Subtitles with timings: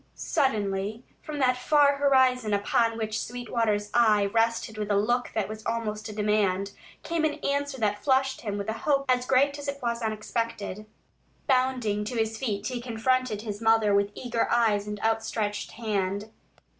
[0.15, 5.63] Suddenly, from that far horizon upon which Sweetwater's eye rested with a look that was
[5.63, 6.71] almost a demand,
[7.03, 10.87] came an answer that flushed him with a hope as great as it was unexpected.
[11.45, 16.31] Bounding to his feet, he confronted his mother with eager eyes and outstretched hand.